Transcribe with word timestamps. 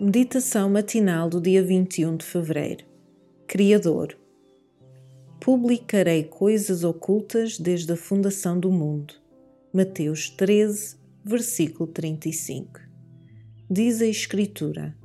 Meditação 0.00 0.70
matinal 0.70 1.28
do 1.28 1.40
dia 1.40 1.60
21 1.60 2.18
de 2.18 2.24
fevereiro. 2.24 2.84
Criador. 3.48 4.16
Publicarei 5.40 6.22
coisas 6.22 6.84
ocultas 6.84 7.58
desde 7.58 7.92
a 7.92 7.96
fundação 7.96 8.60
do 8.60 8.70
mundo. 8.70 9.14
Mateus 9.72 10.30
13, 10.30 10.96
versículo 11.24 11.88
35. 11.88 12.80
Diz 13.68 14.00
a 14.00 14.06
Escritura: 14.06 14.96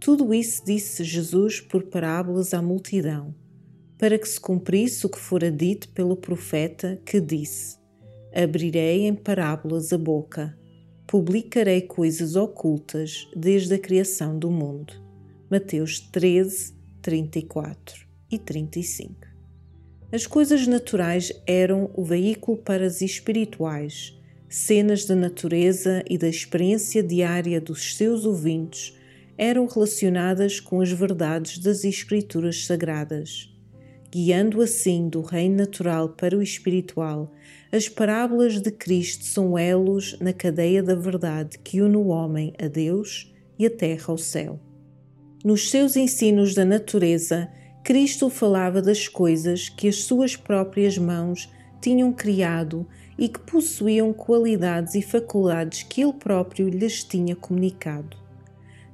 Tudo 0.00 0.32
isso 0.32 0.64
disse 0.64 1.04
Jesus 1.04 1.60
por 1.60 1.82
parábolas 1.82 2.54
à 2.54 2.62
multidão, 2.62 3.34
para 3.98 4.18
que 4.18 4.26
se 4.26 4.40
cumprisse 4.40 5.04
o 5.04 5.10
que 5.10 5.18
fora 5.18 5.50
dito 5.50 5.90
pelo 5.90 6.16
profeta 6.16 6.98
que 7.04 7.20
disse: 7.20 7.76
Abrirei 8.34 9.06
em 9.06 9.14
parábolas 9.14 9.92
a 9.92 9.98
boca 9.98 10.58
publicarei 11.10 11.80
coisas 11.80 12.36
ocultas 12.36 13.26
desde 13.34 13.74
a 13.74 13.78
criação 13.80 14.38
do 14.38 14.48
mundo. 14.48 14.92
Mateus 15.50 15.98
13, 15.98 16.72
34 17.02 18.06
e 18.30 18.38
35. 18.38 19.16
As 20.12 20.24
coisas 20.24 20.68
naturais 20.68 21.32
eram 21.44 21.90
o 21.94 22.04
veículo 22.04 22.58
para 22.58 22.86
as 22.86 23.02
espirituais, 23.02 24.16
cenas 24.48 25.04
da 25.04 25.16
natureza 25.16 26.04
e 26.08 26.16
da 26.16 26.28
experiência 26.28 27.02
diária 27.02 27.60
dos 27.60 27.96
seus 27.96 28.24
ouvintes 28.24 28.96
eram 29.36 29.66
relacionadas 29.66 30.60
com 30.60 30.80
as 30.80 30.92
verdades 30.92 31.58
das 31.58 31.82
Escrituras 31.82 32.66
Sagradas 32.66 33.52
guiando 34.10 34.60
assim 34.60 35.08
do 35.08 35.20
reino 35.20 35.56
natural 35.56 36.08
para 36.08 36.36
o 36.36 36.42
espiritual, 36.42 37.32
as 37.70 37.88
parábolas 37.88 38.60
de 38.60 38.70
Cristo 38.70 39.24
são 39.24 39.56
elos 39.56 40.18
na 40.20 40.32
cadeia 40.32 40.82
da 40.82 40.94
verdade 40.94 41.58
que 41.58 41.80
une 41.80 41.96
o 41.96 42.08
homem 42.08 42.52
a 42.60 42.66
Deus 42.66 43.32
e 43.58 43.64
a 43.64 43.70
terra 43.70 44.06
ao 44.08 44.18
céu. 44.18 44.58
Nos 45.44 45.70
seus 45.70 45.96
ensinos 45.96 46.54
da 46.54 46.64
natureza, 46.64 47.48
Cristo 47.84 48.28
falava 48.28 48.82
das 48.82 49.06
coisas 49.06 49.68
que 49.68 49.88
as 49.88 50.02
suas 50.02 50.36
próprias 50.36 50.98
mãos 50.98 51.48
tinham 51.80 52.12
criado 52.12 52.86
e 53.16 53.28
que 53.28 53.38
possuíam 53.38 54.12
qualidades 54.12 54.94
e 54.94 55.02
faculdades 55.02 55.82
que 55.82 56.02
ele 56.02 56.12
próprio 56.12 56.68
lhes 56.68 57.04
tinha 57.04 57.36
comunicado. 57.36 58.16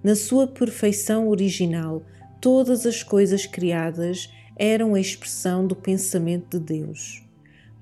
Na 0.04 0.14
sua 0.14 0.46
perfeição 0.46 1.28
original, 1.28 2.02
todas 2.40 2.86
as 2.86 3.02
coisas 3.02 3.46
criadas 3.46 4.30
eram 4.56 4.94
a 4.94 5.00
expressão 5.00 5.66
do 5.66 5.76
pensamento 5.76 6.58
de 6.58 6.64
Deus. 6.78 7.22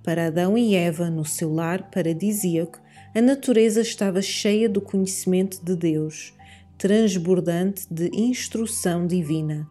Para 0.02 0.26
Adão 0.26 0.58
e 0.58 0.74
Eva, 0.74 1.08
no 1.08 1.24
seu 1.24 1.52
lar 1.52 1.90
paradisíaco, 1.90 2.80
a 3.14 3.22
natureza 3.22 3.80
estava 3.80 4.20
cheia 4.20 4.68
do 4.68 4.80
conhecimento 4.80 5.64
de 5.64 5.76
Deus, 5.76 6.34
transbordante 6.76 7.86
de 7.88 8.10
instrução 8.12 9.06
divina. 9.06 9.68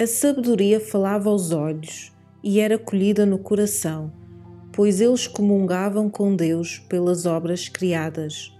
A 0.00 0.06
sabedoria 0.06 0.80
falava 0.80 1.28
aos 1.28 1.50
olhos 1.50 2.12
e 2.42 2.60
era 2.60 2.78
colhida 2.78 3.26
no 3.26 3.38
coração, 3.38 4.12
pois 4.72 5.00
eles 5.00 5.26
comungavam 5.26 6.08
com 6.08 6.34
Deus 6.34 6.78
pelas 6.88 7.26
obras 7.26 7.68
criadas. 7.68 8.56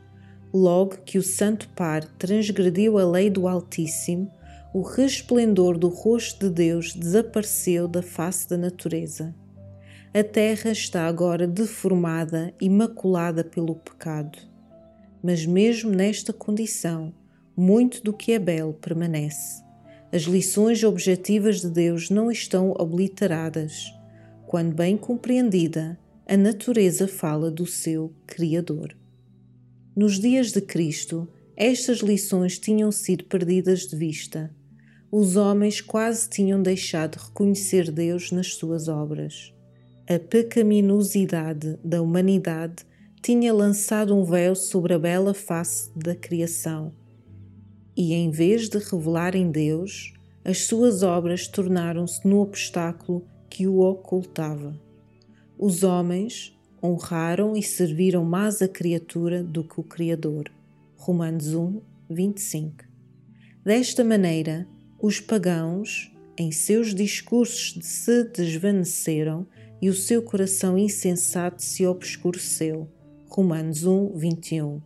Logo 0.52 0.98
que 1.06 1.16
o 1.16 1.22
Santo 1.22 1.68
Par 1.70 2.04
transgrediu 2.18 2.98
a 2.98 3.04
lei 3.08 3.30
do 3.30 3.48
Altíssimo, 3.48 4.30
o 4.74 4.80
resplendor 4.80 5.76
do 5.76 5.88
rosto 5.88 6.48
de 6.48 6.54
Deus 6.54 6.94
desapareceu 6.94 7.86
da 7.86 8.00
face 8.00 8.48
da 8.48 8.56
natureza. 8.56 9.34
A 10.14 10.24
terra 10.24 10.70
está 10.70 11.06
agora 11.06 11.46
deformada 11.46 12.54
e 12.58 12.70
maculada 12.70 13.44
pelo 13.44 13.74
pecado. 13.74 14.38
Mas, 15.22 15.44
mesmo 15.44 15.90
nesta 15.90 16.32
condição, 16.32 17.12
muito 17.54 18.02
do 18.02 18.14
que 18.14 18.32
é 18.32 18.38
belo 18.38 18.72
permanece. 18.72 19.62
As 20.10 20.22
lições 20.22 20.82
objetivas 20.82 21.60
de 21.60 21.68
Deus 21.68 22.08
não 22.08 22.30
estão 22.30 22.70
obliteradas. 22.78 23.92
Quando 24.46 24.74
bem 24.74 24.96
compreendida, 24.96 25.98
a 26.26 26.36
natureza 26.36 27.06
fala 27.06 27.50
do 27.50 27.66
seu 27.66 28.10
Criador. 28.26 28.96
Nos 29.94 30.18
dias 30.18 30.50
de 30.50 30.62
Cristo, 30.62 31.28
estas 31.54 31.98
lições 31.98 32.58
tinham 32.58 32.90
sido 32.90 33.24
perdidas 33.24 33.80
de 33.80 33.96
vista 33.96 34.50
os 35.14 35.36
homens 35.36 35.82
quase 35.82 36.26
tinham 36.26 36.62
deixado 36.62 37.18
de 37.18 37.24
reconhecer 37.24 37.92
Deus 37.92 38.32
nas 38.32 38.54
suas 38.54 38.88
obras. 38.88 39.52
A 40.08 40.18
pecaminosidade 40.18 41.78
da 41.84 42.00
humanidade 42.00 42.86
tinha 43.20 43.52
lançado 43.52 44.16
um 44.16 44.24
véu 44.24 44.54
sobre 44.54 44.94
a 44.94 44.98
bela 44.98 45.34
face 45.34 45.90
da 45.94 46.16
criação, 46.16 46.94
e 47.94 48.14
em 48.14 48.30
vez 48.30 48.70
de 48.70 48.78
revelarem 48.78 49.50
Deus, 49.50 50.14
as 50.42 50.62
suas 50.62 51.02
obras 51.02 51.46
tornaram-se 51.46 52.26
no 52.26 52.40
obstáculo 52.40 53.22
que 53.50 53.66
o 53.66 53.80
ocultava. 53.80 54.74
Os 55.58 55.82
homens 55.82 56.58
honraram 56.82 57.54
e 57.54 57.62
serviram 57.62 58.24
mais 58.24 58.62
a 58.62 58.66
criatura 58.66 59.44
do 59.44 59.62
que 59.62 59.78
o 59.78 59.84
Criador. 59.84 60.50
Romanos 60.96 61.52
1, 61.52 61.82
25. 62.08 62.84
Desta 63.62 64.02
maneira, 64.02 64.66
os 65.02 65.18
pagãos, 65.18 66.12
em 66.38 66.52
seus 66.52 66.94
discursos, 66.94 67.76
se 67.84 68.22
desvaneceram 68.22 69.44
e 69.80 69.90
o 69.90 69.94
seu 69.94 70.22
coração 70.22 70.78
insensato 70.78 71.60
se 71.60 71.84
obscureceu. 71.84 72.88
Romanos 73.28 73.84
1, 73.84 74.16
21. 74.16 74.80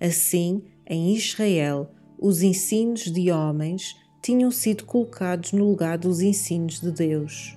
Assim, 0.00 0.64
em 0.84 1.14
Israel, 1.14 1.92
os 2.18 2.42
ensinos 2.42 3.02
de 3.02 3.30
homens 3.30 3.94
tinham 4.20 4.50
sido 4.50 4.84
colocados 4.84 5.52
no 5.52 5.64
lugar 5.64 5.96
dos 5.96 6.20
ensinos 6.20 6.80
de 6.80 6.90
Deus. 6.90 7.56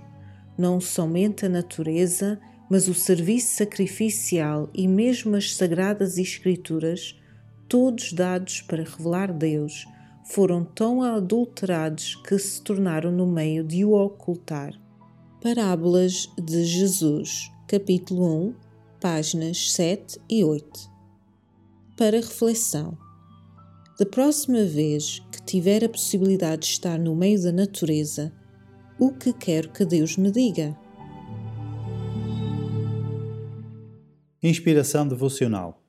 Não 0.55 0.79
somente 0.79 1.47
a 1.47 1.49
natureza, 1.49 2.39
mas 2.69 2.87
o 2.87 2.93
serviço 2.93 3.55
sacrificial 3.55 4.69
e 4.75 4.87
mesmo 4.87 5.35
as 5.35 5.55
sagradas 5.55 6.19
Escrituras, 6.19 7.19
todos 7.67 8.13
dados 8.13 8.61
para 8.61 8.83
revelar 8.83 9.33
Deus, 9.33 9.87
foram 10.29 10.63
tão 10.63 11.01
adulterados 11.01 12.15
que 12.15 12.37
se 12.37 12.61
tornaram 12.61 13.11
no 13.11 13.25
meio 13.25 13.63
de 13.63 13.83
o 13.83 13.93
ocultar. 13.93 14.79
Parábolas 15.41 16.29
de 16.37 16.65
Jesus, 16.65 17.51
capítulo 17.67 18.49
1, 18.49 18.55
páginas 19.01 19.71
7 19.71 20.21
e 20.29 20.43
8. 20.43 20.91
Para 21.97 22.17
reflexão. 22.17 22.95
Da 23.97 24.05
próxima 24.05 24.63
vez 24.65 25.19
que 25.31 25.41
tiver 25.41 25.83
a 25.83 25.89
possibilidade 25.89 26.61
de 26.61 26.73
estar 26.73 26.99
no 26.99 27.15
meio 27.15 27.41
da 27.41 27.51
natureza, 27.51 28.31
o 28.99 29.11
que 29.11 29.33
quero 29.33 29.71
que 29.71 29.83
Deus 29.83 30.15
me 30.15 30.29
diga? 30.29 30.77
Inspiração 34.43 35.07
devocional 35.07 35.88